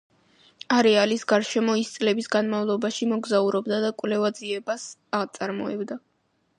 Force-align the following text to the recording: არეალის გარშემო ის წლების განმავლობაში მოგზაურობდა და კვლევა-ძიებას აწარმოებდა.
არეალის 0.77 1.25
გარშემო 1.31 1.75
ის 1.81 1.91
წლების 1.97 2.31
განმავლობაში 2.37 3.09
მოგზაურობდა 3.13 3.83
და 3.87 3.95
კვლევა-ძიებას 4.01 4.91
აწარმოებდა. 5.23 6.05